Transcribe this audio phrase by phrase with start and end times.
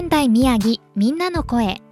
[0.00, 1.82] 仙台宮城みんなの声。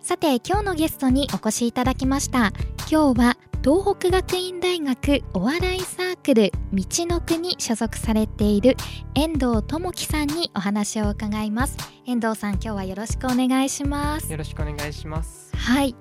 [0.00, 2.50] さて今日のゲストにお越しいただきました。
[2.90, 8.74] 今日は東北学院大学お笑いサークル道の区に所属されている
[9.14, 11.76] 遠藤智樹さんにお話を伺います。
[12.06, 14.32] 遠藤さん今日はよろしくお願いします。
[14.32, 15.54] よろしくお願いします。
[15.54, 15.94] はい。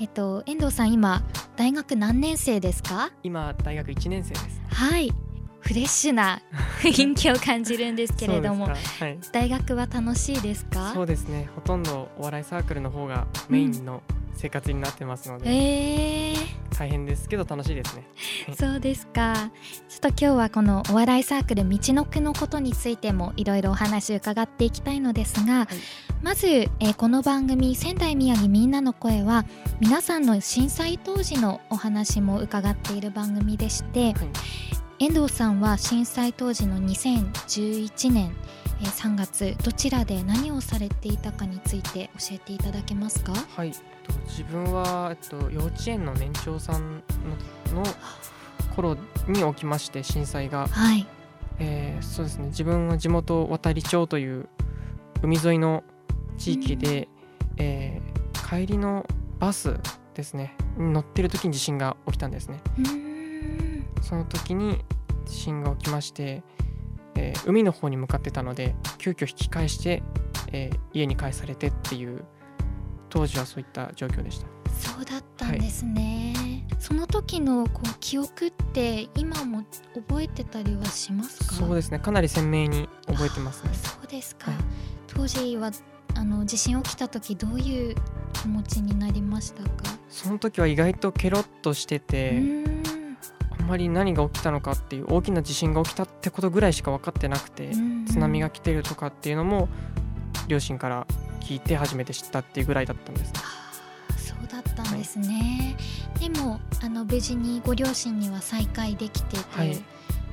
[0.00, 1.22] えっと遠藤さん今
[1.56, 3.12] 大学何年生ですか？
[3.22, 4.60] 今大学1年生です。
[4.68, 5.10] はい
[5.64, 6.42] フレッシュな
[6.82, 8.74] 雰囲気を感じるんですけれども、は
[9.08, 10.92] い、大学は楽しいですか？
[10.92, 11.48] そうですね。
[11.54, 14.02] ほとんどお笑いサークルの方がメインの
[14.34, 16.34] 生活になってますので、うん、え。
[16.34, 18.04] ー、大変ですけど楽しいですね。
[18.58, 19.50] そうですか。
[19.88, 25.66] ちょっと今日はこのお笑いサークル道のくのことについてもいろいろお話伺っていきたいのですが、はい、
[26.22, 29.46] まず、えー、この番組仙台宮城みんなの声は
[29.80, 34.14] 皆さんの震災当時のお話も伺っている番組でして、はい
[34.98, 38.34] 遠藤さんは震災当時の2011年
[38.80, 43.32] 3月どちらで何をされていたかについて教えていただけますか？
[43.56, 43.72] はい。
[44.28, 47.02] 自分は、えっと、幼稚園の年長さん
[47.72, 47.82] のの
[48.76, 48.96] 頃
[49.28, 51.06] に起きまして震災が、はい。
[51.58, 52.46] えー、そうですね。
[52.48, 54.48] 自分は地元渡町という
[55.22, 55.84] 海沿いの
[56.36, 57.08] 地域で、
[57.52, 59.06] うん、えー、帰りの
[59.38, 59.76] バス
[60.14, 60.56] ですね。
[60.76, 62.60] 乗ってる時に地震が起きたんですね。
[64.14, 64.84] その時に
[65.26, 66.44] 地震が起きまして、
[67.16, 70.04] えー、海の方に向かってたので急遽引き返して、
[70.52, 72.24] えー、家に帰されてっていう
[73.08, 74.46] 当時はそういった状況でした。
[74.72, 79.64] そうだったんですね、はい、その時のこう記憶って今も
[79.94, 81.56] 覚えてたりはしますか？
[81.56, 81.98] そうですね。
[81.98, 83.70] かなり鮮明に覚えてますね。
[83.74, 84.60] そうですか、はい、
[85.08, 85.72] 当時は
[86.14, 87.96] あの地震起きた時どういう
[88.32, 89.70] 気持ちになりましたか？
[90.08, 92.62] その時は意外とケロッとしてて
[93.66, 97.70] まり何が起きたのかっていう大きな地震が起きたってことぐらいしか分かってなくて、
[98.06, 99.68] 津波が来てるとかっていうのも
[100.48, 101.06] 両親から
[101.40, 103.40] 聞いて初めて知ったっていうぐらいだったんです、ね、
[104.16, 105.76] そうだったんですね、
[106.18, 109.72] はい、でもあの無事にご両親には再会できてて、はい、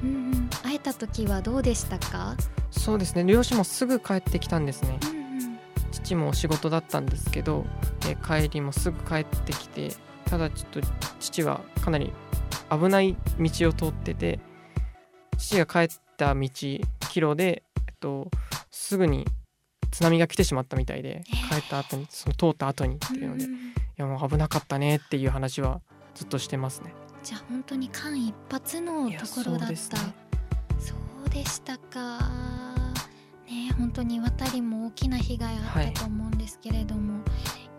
[0.03, 2.35] うんうん、会えた時はどうでしたか？
[2.71, 3.23] そうですね。
[3.25, 5.11] 両親もすぐ帰ってきたんですね、うんう
[5.43, 5.59] ん、
[5.91, 7.65] 父もお仕事だったんですけど、
[8.07, 9.91] え帰りもすぐ帰ってきて
[10.25, 10.81] ただちょっと
[11.19, 12.11] 父はかなり
[12.71, 14.39] 危ない道を通ってて
[15.37, 16.49] 父が帰った道
[17.09, 18.31] キロで、えっと、
[18.69, 19.25] すぐに
[19.91, 23.47] 津波が来てしまったみたいで帰った後にその通った後にっていうので、い
[23.97, 25.81] やもう危なかったねっていう話は
[26.15, 26.93] ずっとしてますね。
[27.23, 29.75] じゃあ本当に間一髪のところだった。
[29.75, 30.93] そ
[31.25, 32.19] うでしたか。
[33.47, 37.19] ね本当に渡りも大きな被害あったと思うんですけれども、は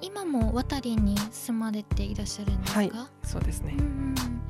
[0.03, 2.79] い、今も渡りに住まれていらっしゃるんですか？
[2.79, 2.93] はい、
[3.23, 3.75] そうですね。
[3.79, 4.42] うん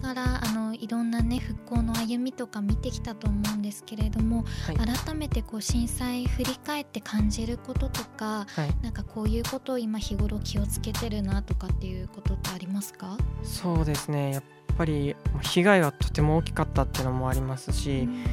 [0.00, 13.18] からあのいろんなね復興の歩みとか見てきたと思うんですけれども、はい、改めてこう震災振り返って感じることとか、はい、なんかこういうことを今日頃気をつけてるなとかっていうことってありますか？
[13.42, 14.32] そうですね。
[14.32, 14.42] やっ
[14.76, 18.24] ぱり被害はとても大きかったっていうのもありますし、うん、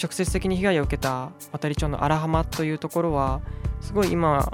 [0.00, 3.40] 直接的に被害を受けた渡町の荒浜というところは
[3.80, 4.52] すごい今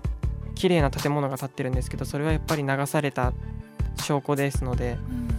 [0.54, 3.32] 綺麗な建物が建ってるんですけどそれはやっぱり流された
[4.00, 5.33] 証拠ですので、うん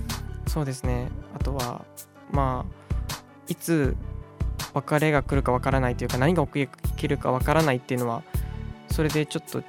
[0.47, 1.09] そうですね。
[1.35, 1.85] あとは
[2.31, 2.85] まあ
[3.47, 3.95] いつ
[4.73, 8.23] 別れが来るかわからないというか何が起きるかわからないっていうのは
[8.89, 9.63] それでちょっと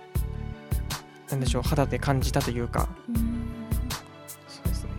[1.30, 2.88] なんでしょう肌で感じたというか、
[4.46, 4.90] そうですね。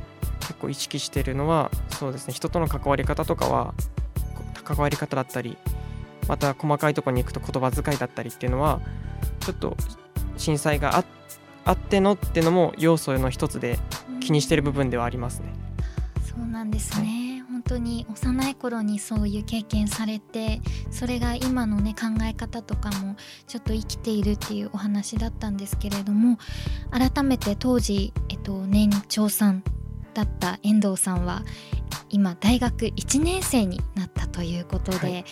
[0.42, 2.34] 結構意識してるのはそうですね。
[2.34, 3.74] 人との関わり方とかは
[4.64, 5.58] 関わり方だったり
[6.28, 8.82] また細かいところに行くと言葉遣いだったりっていうのは
[9.40, 9.78] ちょっと
[10.36, 11.04] 震災が
[11.64, 13.80] あってのっていうのも要素の一つで
[14.20, 15.54] 気にしてる部分ではありますね。
[16.38, 20.62] そうなんですね、本当に幼い頃にそういう経験されて
[20.92, 23.16] それが今のね考え方とかも
[23.48, 26.38] ちょっと生きているっていうお話だったんですけれども
[26.92, 29.64] 改めて当時、えっと、年長さん
[30.14, 31.42] だった遠藤さんは
[32.10, 35.26] 今大学1年生になったということで、はい、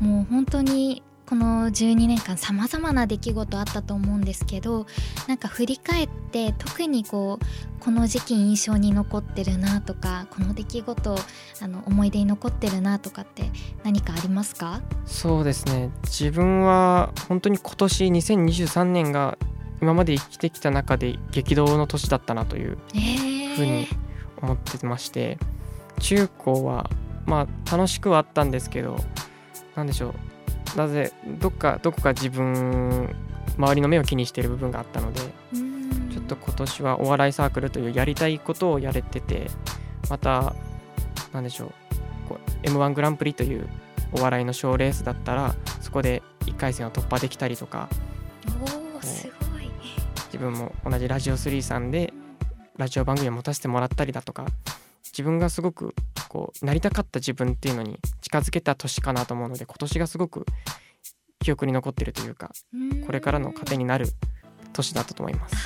[0.00, 4.86] もう本当にこの12年間さまざまな出来事あったと思うんですけど
[5.28, 11.16] なんか振り返って特にこうこの時期印象に残ってるなとかこの出来事
[11.62, 13.50] あの思い出に残ってるなとかって
[13.82, 14.82] 何かありますか？
[15.06, 15.90] そうですね。
[16.04, 19.38] 自分は本当に今年2023年が
[19.80, 22.78] 今まで生きてきた中で激動の年だったなという
[23.56, 23.88] ふうに
[24.40, 25.38] 思ってまして、
[25.98, 26.90] 中高は
[27.26, 28.96] まあ楽しくはあったんですけど
[29.74, 30.14] 何でしょう
[30.76, 33.14] なぜどっかどこか自分
[33.56, 39.50] 周りの目を気にしている部分があったのでちょっと今年はお笑いサークルというやりたいことをやれてて
[40.08, 40.54] また
[41.32, 41.72] 何でしょう
[42.28, 43.68] こう m 1グランプリという
[44.12, 47.88] お笑いの賞レースだったらそこで1回戦を突破できたりとか
[48.62, 49.70] おすごい。
[50.26, 52.12] 自分も同じラジオ3さんで
[52.76, 54.46] ラジオ番組を持たせてもらったりだとか
[55.04, 55.94] 自分がすごく
[56.32, 60.46] こうなりたかった自分っていうのに近づけた年かなと思うので今年がすごく
[61.40, 62.52] 記憶に残ってるというか
[63.04, 64.06] これからの糧になる
[64.72, 65.56] 年だったと思います。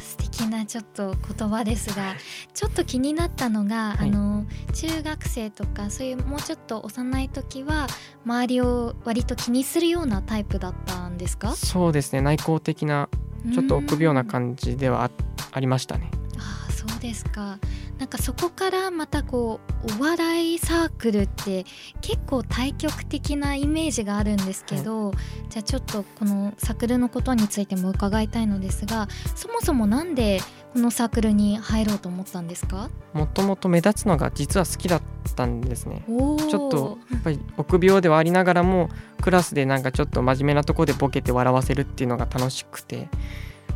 [0.00, 2.14] 素敵なちょっと言葉ですが
[2.54, 7.86] ちょっと気になったのが、はい、あの中学生とかそういうもうちょっと幼い時は
[8.24, 11.52] 周りを割と気にするようなタイプだったんですか？
[11.52, 12.22] そうですね。
[12.22, 13.10] 内向的な
[13.52, 15.10] ちょっと臆病な感じでは
[15.52, 16.10] ありましたね。
[16.38, 17.58] あそうですか
[17.98, 21.64] なんかそこからまたこうお笑いサークルって
[22.00, 25.16] 結構対極的なイメージがあるんですけど、はい、
[25.48, 30.40] じゃあちょっとこのサークルのことについても伺いたいのですがそもそも何で
[30.72, 32.90] このサークルに入ろうと思ったんですか？
[33.12, 35.02] もともと目立つのが実は好きだっ
[35.36, 36.04] たんですね。
[36.06, 38.88] ちょっとやっぱり臆病ではありながらも
[39.22, 43.08] クラスでなんかちょっと真面目なとこでボケて笑わせるっていうのが楽しくて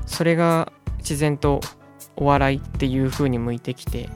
[0.07, 1.61] それが自然と
[2.19, 4.09] お笑いっていう風に向いてきて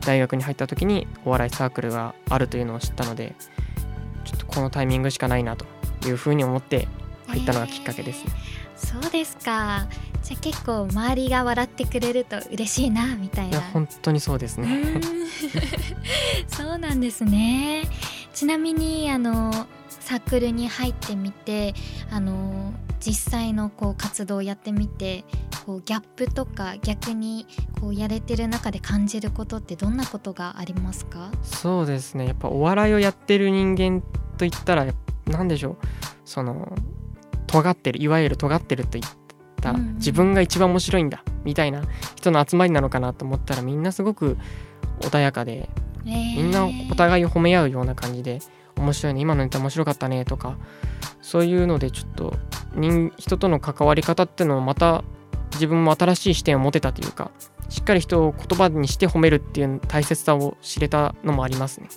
[0.00, 3.34] 大学に入った時にお笑いサークルがあるというのを知ったので
[4.24, 5.66] ちょっとこのタイミングしかないなと
[6.06, 6.86] いう風に思って
[7.26, 8.32] 入ったのがきっかけですね。
[8.32, 9.86] えー、そうですか。
[10.22, 13.60] じゃあ結構周りが笑ってくれると嬉しいなみたいな。
[13.60, 15.00] 本当にそうですね。
[16.48, 17.84] そうなんですね。
[18.32, 19.66] ちなみにあの
[20.08, 21.74] サークルに入ってみて
[22.10, 25.26] あの実際のこう活動をやってみて
[25.66, 27.46] こうギャップとか逆に
[27.78, 31.30] こうやれてる中で感じることってどんなことがありますか？
[31.42, 32.26] そうですね。
[32.26, 34.02] やっぱお笑いをやってる人間
[34.38, 34.86] といったら
[35.26, 35.76] 何でしょう？
[36.24, 36.74] その
[37.46, 39.04] 尖ってるいわゆる尖ってるといっ
[39.60, 39.96] た、うん。
[39.96, 41.82] 自分が一番面白いんだみたいな
[42.16, 44.38] 人の集まりなのかなと思ったらみんなすごく
[45.00, 45.68] 穏やかで、
[46.06, 48.40] えー、みんなお互いを褒め合うような感じで
[48.78, 50.56] 面白いね今のネタ面白かったねとか
[51.20, 52.34] そういうのでちょっと
[52.74, 55.04] 人人との関わり方っていうのをまた
[55.52, 57.30] 自分も新しい視点を持てたというか
[57.68, 61.88] しっかり人を言葉にして褒めるっていう大切さを知れたのもありますね。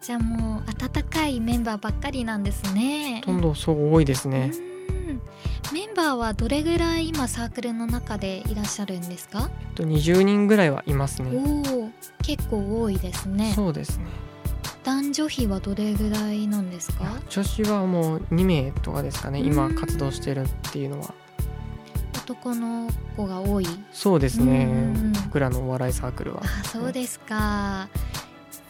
[0.00, 3.22] じゃあもう温かいメンバーばっかりなんですね。
[3.26, 4.52] ほとんどそう多いですね。
[5.72, 9.50] メンバーはどれぐらい今サークルの中でいらっしゃるんですか？
[9.60, 11.30] えっと20人ぐらいはいますね。
[11.32, 11.90] おお、
[12.22, 13.52] 結構多いですね。
[13.54, 14.06] そうですね。
[14.82, 17.04] 男女比はどれぐらいなんですか？
[17.28, 19.40] 女子はもう2名とかですかね。
[19.40, 21.14] 今活動してるっていうのは。
[22.14, 23.66] 男の子が多い？
[23.92, 24.68] そうですね。
[25.24, 26.42] 僕らのお笑いサークルは。
[26.44, 27.88] あそうですか。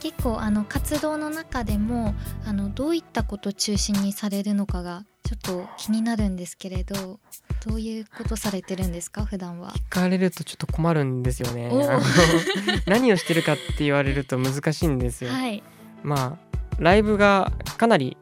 [0.01, 2.15] 結構あの活動の中でも
[2.47, 7.21] あのどういったこと中心にされるのかがちょっと気になるんですけれど
[7.67, 9.27] どういうことされてるんですか？
[9.27, 9.73] 普段は。
[9.73, 11.71] 聞かれるとちょっと困るんですよね。
[12.87, 15.63] 何をしてるかって言われると難しいんですよ、はい、
[16.03, 18.17] まあライブがかなり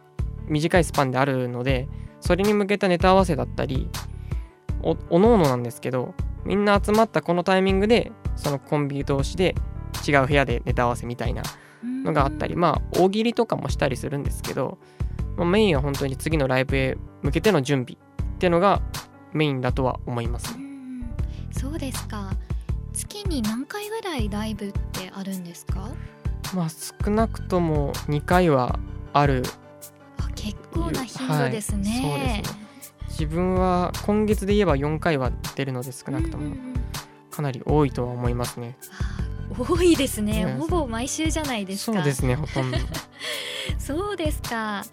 [0.46, 1.88] 短いスパンであるので
[2.20, 3.88] それに向けたネタ合わせだったり
[4.82, 9.54] おおのおのなんですけどみんな集まったこのタイミングでそのコンビ同士で
[10.06, 11.42] 違う部屋でネタ合わせみたいな
[11.84, 14.78] のがあったりまあ大喜利とかもしたりするんですけど、
[15.36, 17.96] まあ、メインは本当に次のライブへ向けての準備
[18.34, 18.80] っていうのが
[19.32, 20.64] メインだとは思います、ね、
[21.50, 22.30] そうですか。
[22.92, 25.88] 月に何回ぐらいライブってあるんですか？
[26.54, 28.78] まあ少なくとも2回は
[29.12, 29.42] ある
[30.18, 32.68] あ結構な頻度ですね、はい、そうですね
[33.08, 36.54] 自分は今月で言えば4回は出るので少なくとも
[37.30, 38.76] かなり多いとは思いますね。
[39.58, 41.94] 多いですね、ほぼ毎週じゃないですか。
[41.94, 42.78] そうですねほとんど。
[43.78, 44.84] そうですか。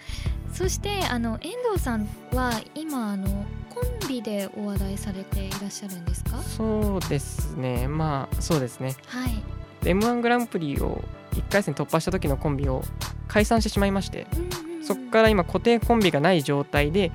[0.54, 6.42] そしてあの遠藤さんは今あのコンビでお笑いされていらっしゃるんですか？
[6.42, 8.96] そうですねまあそうですね。
[9.08, 9.44] はい。
[9.82, 11.04] M1 グランプリを
[11.36, 12.84] 1回戦突破した時のコンビを
[13.28, 14.28] 解散してしまいまして、
[14.84, 17.12] そこから今固定コンビがない状態で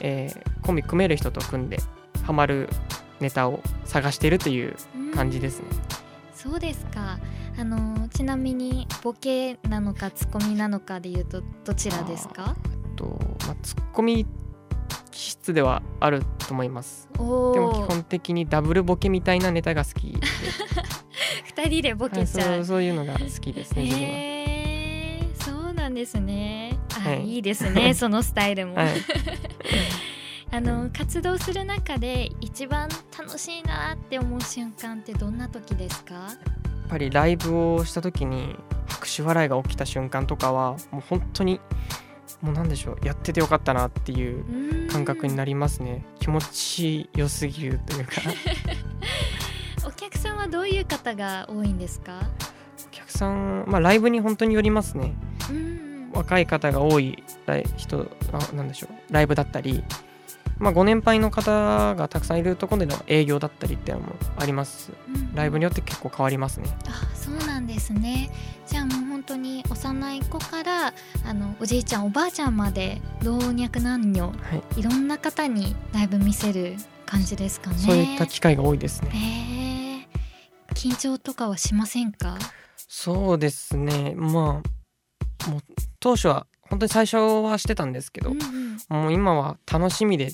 [0.00, 1.78] えー、コンビ組める人と組んで
[2.24, 2.68] ハマる
[3.20, 4.74] ネタを探してるという
[5.14, 5.66] 感じですね。
[6.34, 7.18] そうですか。
[7.56, 12.56] あのちなみにボケなのかツッコミなのかでいうとどちらですか？
[12.96, 14.26] とまあ、ツッコミ
[15.12, 17.08] 気質ではあると思います。
[17.14, 20.18] でも基本的にダブルボケみたいなネタが好きで
[21.44, 24.10] 二人でボケちゃう、はい、そうそういうのが好きですね自分は。
[24.10, 26.78] へーそうなんですね。
[26.96, 27.34] あ、はい。
[27.34, 28.88] い、いですね そのスタイルも、はい。
[30.50, 32.88] あの活動する中で一番
[33.18, 36.14] 楽しいなって思う瞬間ってどんな時ですか？
[36.14, 38.54] やっぱりライブをした時に
[38.86, 41.60] 拍手笑いが起きた瞬間とかはもう本当に
[42.40, 46.04] もうなんでしょうやっててよかったなっていう感覚になりますね。
[46.20, 48.12] 気持ちよすぎるというか
[50.24, 52.20] さんはどういう方が多いんですか？
[52.86, 55.12] お客さんまあライブに本当によりますね。
[55.50, 57.24] うん若い方が多い
[57.76, 59.82] 人あなんでしょうライブだったり
[60.58, 64.92] まあご年配の方がたくさんいるところでの営業だったりっていうのもあります。
[65.08, 66.68] うんライブによって結構変わりますね。
[66.86, 68.30] あそうなんですね。
[68.66, 70.94] じゃあもう本当に幼い子から
[71.26, 74.32] あのおじいちゃんおばあちゃんまで老若男女は
[74.76, 74.80] い。
[74.80, 77.76] いろんな方にライブ見せる感じですかね。
[77.78, 79.10] そういった機会が多いですね。
[79.10, 79.63] へえ
[80.84, 82.38] 緊張とかはしませんか？
[82.76, 84.12] そうですね。
[84.14, 84.62] ま
[85.46, 85.60] あもう
[85.98, 89.02] 当初は本当に最初はしてたんですけど、うんうん。
[89.02, 90.32] もう今は楽しみで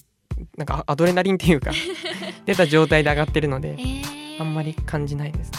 [0.57, 1.71] なんかアドレナリンっていうか
[2.47, 4.41] 出た状態で上がってるのでえー。
[4.41, 5.51] あんまり感じないです、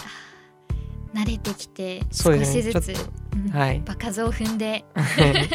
[1.14, 3.50] 慣れてきて少しずつ、ちょっうん。
[3.50, 3.80] はい。
[3.80, 4.84] 場数を踏んで。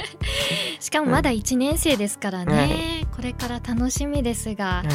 [0.80, 3.08] しかもまだ1年生ですからね、はい。
[3.14, 4.88] これから楽しみですが、はい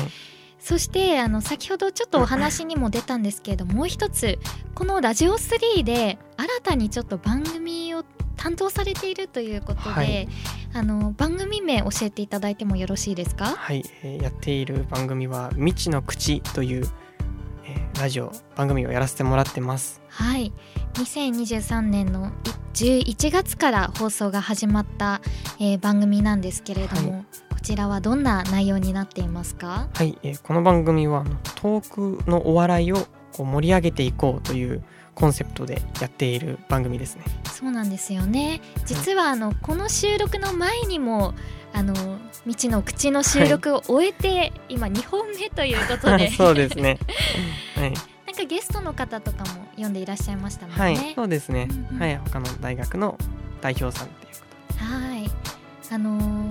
[0.63, 4.39] そしてあの先ほどちょっとお話にも出たんですけれどもう一つ
[4.75, 8.05] この「ラジオ3」で新たにちょっと番組を
[8.37, 10.29] 担当されているということで、はい。
[10.75, 13.45] あの番組名教えていただいてもよろしいですか？
[13.45, 16.89] はい、えーやっている番組は「未知の口」という、
[17.67, 20.01] えーラジオ番組をやらせてもらってます。
[20.09, 20.51] はい。
[20.95, 22.33] 2023年の
[22.73, 25.21] 11月から放送が始まった、
[25.61, 29.89] えー番組なんですけれども、こちらはどんな内容になっていますか？
[29.95, 34.83] はい、えーこの番組はあのトークのお笑いをこう盛り上げていこうという
[35.15, 37.23] コンセプトでやっている番組ですね。
[37.45, 38.61] そうなんですよね。
[38.85, 41.35] 実はあのこの収録の前にも
[41.73, 41.95] あの
[42.45, 46.31] 未知の口の収録を終えて、今2本目ということで。
[46.37, 46.99] そうですね。
[47.77, 47.93] はい、
[48.27, 50.83] なんかゲストの方とかも読んでいらっしゃいましたもんね。
[50.83, 52.03] はい、そうですね、うんうん。
[52.03, 53.17] はい他の大学の
[53.61, 54.47] 代表さんっていうこ
[54.79, 55.12] とはい
[55.93, 56.43] あのー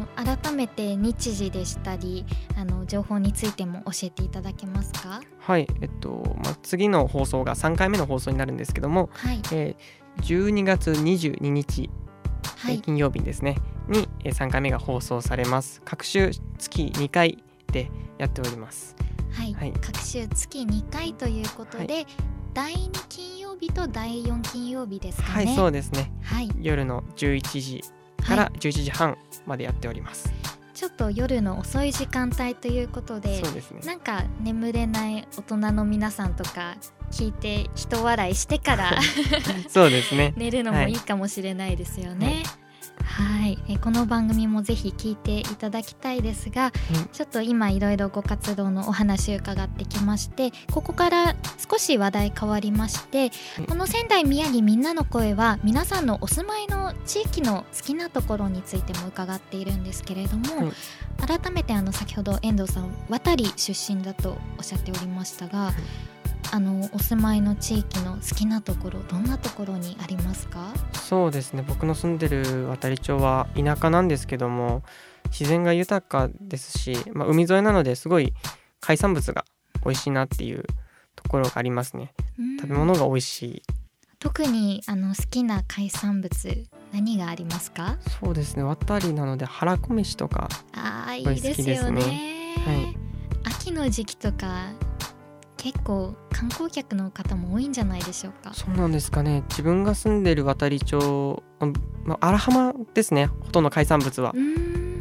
[0.41, 2.25] 改めて日時でしたり
[2.57, 5.21] あの情報についても教えていただけますか？
[5.39, 9.41] はいえっと、まあ、次の放送が3回目の放送になるんですけども、はい。
[9.51, 11.89] えー12月22日、
[12.57, 12.75] はい。
[12.75, 13.55] えー金曜日ですね
[13.87, 15.81] にえー3回目が放送されます。
[15.85, 18.95] 各週月2回でやっております。
[19.31, 19.73] はい、はい。
[19.81, 22.05] 各週月2回ということで、
[22.53, 25.55] 第2金曜日と第4金曜日ですかはいね。
[25.55, 26.11] そうですね。
[26.21, 26.51] はい。
[26.59, 27.83] 夜の11時
[28.21, 30.51] かはら11時半までやっております、い
[30.81, 33.43] ちょっと夜の遅い時間帯ということでね。
[33.85, 36.75] なんか眠れない大人の皆さんとか
[37.11, 38.99] 聞いて人笑いしてから
[39.69, 40.33] そうですね。
[40.37, 42.27] 寝るのもいいかもしれないですよね。
[42.27, 42.43] はい、
[43.69, 47.05] えこの番組もぜひ聞いていただきたいですが、うん。
[47.11, 51.35] ちょっと今いろいろご活動のお話伺ってきましてここから
[51.69, 53.31] 少し話題変わりまして、はい
[53.67, 60.71] この仙台宮城みんなの声は皆さんのお住まいの地域の好きなところについても伺っているんですけれども、はい
[61.21, 65.71] 改めてあの先ほど遠藤さん渡り出身だとおっしゃっておりましたが、
[66.51, 70.73] あのお住まいの地域の好きなところどんなところにありますか？
[70.93, 71.63] そうですね。
[71.65, 74.83] 僕の住んでる渡里町は田舎なんですけども
[75.25, 78.33] 自然が豊かですし、まあ、海沿いなのですごい
[78.79, 79.45] 海産物が
[79.85, 80.65] 美味しいなっていう
[81.15, 82.13] ところがありますね。
[82.37, 82.57] うん。
[82.57, 83.63] 食べ物が美味しい。
[84.19, 87.97] 特にあの好きな海産物何がありますか？
[88.21, 88.63] そうですね。
[88.63, 92.01] 渡りなのではらこ飯とかあーいごいいですよね。
[92.65, 92.97] はい。
[93.43, 94.67] 秋の時期とか
[95.61, 98.51] 結構観光客の方も多いんじゃないでしょうか。
[98.51, 99.43] そうなんですかね。
[99.47, 101.43] 自分が住んでる渡里町、
[102.03, 103.27] まあ、荒浜ですね。
[103.27, 104.33] ほとんど海産物は。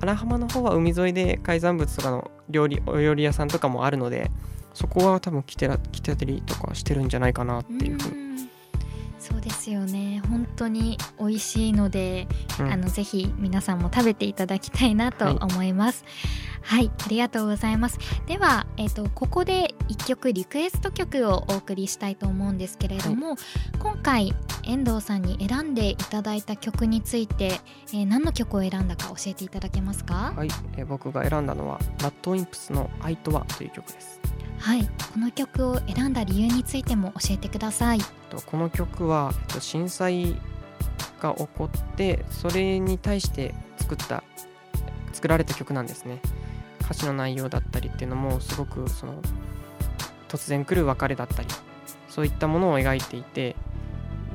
[0.02, 4.30] 荒浜の方は海沿いで海産物とかの料理お料理屋さんとかもあるので
[4.74, 8.19] そこは多分来てら来てたりとかしてるんじゃないかなっていうふうに、うん
[9.20, 10.22] そうですよね。
[10.28, 12.26] 本当に美味しいので、
[12.58, 12.72] うん。
[12.72, 16.04] あのぜひ皆さんも食べていただきたいなと思います。
[16.62, 17.98] はい、ありがとうございます。
[18.26, 23.36] では、えっとここで一曲リクエスト曲をお送りしたいと思うんですけれども、
[23.78, 30.32] 今回遠藤さんに選んでいただいた曲について、えー何の曲を選んだか教えていただけますか？
[30.36, 34.20] はい、えー僕が選んだのはラッドインプスの「愛とは」という曲です。
[34.58, 38.00] はいこの曲を選んだ理由についても教えてください。
[38.28, 40.36] とこの曲は、えっと、震災
[41.20, 44.22] が起こってそれに対して作った
[45.12, 46.20] 作られた曲なんですね。
[46.82, 49.14] 歌詞の内容だったりっていうのもすごくその
[50.28, 51.48] 突然来る別れだったり
[52.08, 53.56] そういったものを描いていて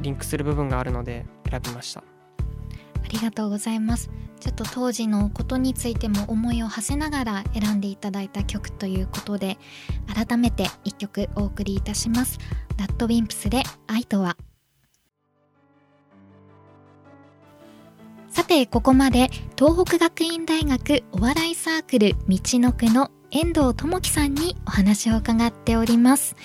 [0.05, 2.01] リンクする部分があるので選びました。
[2.01, 4.09] ありがとうございます。
[4.39, 9.57] ちょっと当時のことについても思いを馳せながら選んでいただいた曲ということで
[10.13, 12.37] 改めて一曲お送りいたします。
[12.77, 14.37] ラッドウィンプスで愛とは。
[18.29, 26.35] さてここまで東北学院大学お笑いサークル道の区の遠藤智樹さんにお話を伺っております、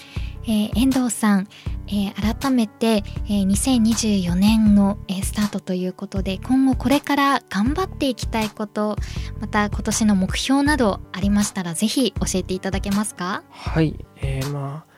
[0.45, 1.49] えー、遠藤さん、
[1.87, 8.97] えー、改めて、えー、2024年の、えー、スタートということで今後これから頑張っていきたいこと
[9.41, 13.43] また今年の目標などありましたらぜひ教えていただけますか？
[13.51, 14.91] はい、えー、まあ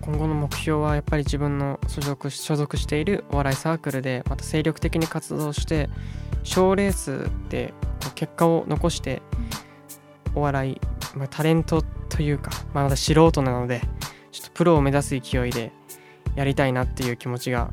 [0.00, 5.90] 今後の目標はやっぱり自分の所属所属しているお笑いサークルでまた精力的に活動して
[6.42, 7.74] 賞レースで
[8.14, 9.20] 結果を残して
[10.34, 10.80] お笑い、
[11.14, 13.82] まあ、タレントというか、まあ、まだ素人なので
[14.32, 15.72] ちょっとプロを目指す勢いで
[16.36, 17.70] やりたいなっていう気持ちが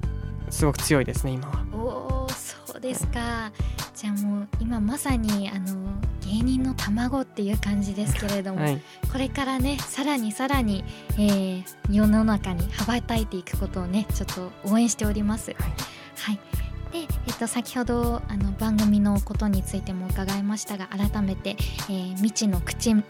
[0.49, 1.65] すごく強いですね今は。
[1.73, 3.51] おおそうですか。
[3.95, 5.89] じゃあもう今まさにあの
[6.21, 10.83] 芸人の卵っていう感じですけれども、はい、これからねさらにさらに、
[11.13, 15.51] えー、世の中に羽ばたいていくことをねちょっと応援しております。
[15.51, 15.71] はい、
[16.17, 17.07] はいで、えっ
[17.39, 21.51] と、先ほどあの番組のことについても伺いましたが改めて、
[21.89, 23.03] えー、未知の口も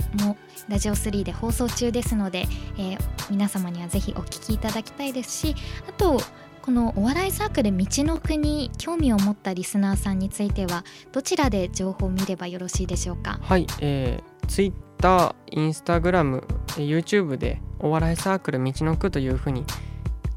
[0.67, 2.45] ラジオ3で放送中ですので、
[2.77, 5.55] えー、皆様にはぜひお聞きいただきたいですし
[5.87, 6.19] あと
[6.61, 13.39] このお笑いサークル道の国興味を持ったリスナーさんについてはどちらで情報を見ればよろしいでしょうか？
[13.41, 16.41] はい、えー、Twitter、Instagram、
[16.75, 19.63] YouTube でお笑いサークル道の区というふうに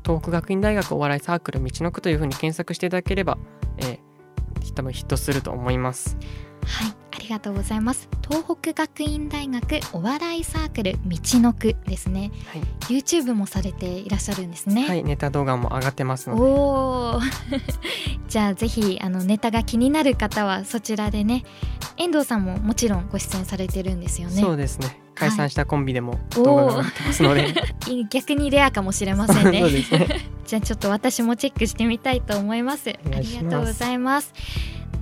[0.04, 3.38] 東北学院大学お笑いサークル道の区というふうに検索していただければ、
[3.78, 6.16] えー、多分ヒットすると思います。
[6.64, 8.08] はいありがとうございます。
[8.28, 14.86] 東北学院大学お笑いサークル道の区ですね、はい、YouTube もされていらっしゃるんですね。
[14.86, 16.42] はいネタ動画も上がってますので。
[16.42, 17.20] お
[18.28, 21.44] じゃあぜひあのネタが気になる方はそちらでね
[21.96, 24.40] 遠藤さんももちろんご出演されてるんですよね。
[24.40, 27.48] そうですね解散したコンビでも動画が上がってますので、は
[27.90, 29.60] い、逆にレアかもしれませんね。
[29.70, 29.84] ね、
[30.46, 32.90] じゃあちょっと私もチェックしてみたいと思います。
[32.90, 34.32] ありがとうございます。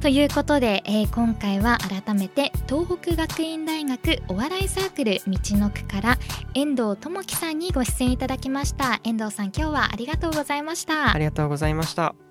[0.01, 6.19] ということで、えー、今回は改めて東北学院大学お笑いサークル道の区から
[6.55, 9.01] 遠藤智樹さんにご出演いただきました。
[9.05, 11.13] 遠藤さん今日はありがとうございました。
[11.13, 12.28] ありがとうございました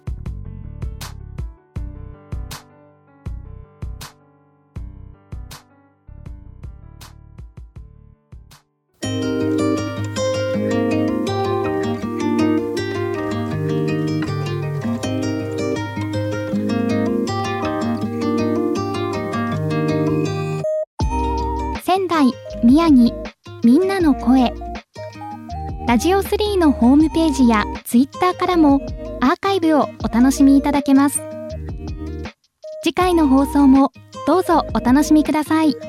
[21.98, 22.32] 仙台
[22.64, 23.12] 宮城
[23.64, 24.54] みんなの声
[25.88, 28.86] ラジオ3のホームページやツイッターからも
[29.20, 31.24] アーカイブをお楽しみいただけます
[32.84, 33.92] 次回の放送も
[34.28, 35.87] どうぞお楽しみください。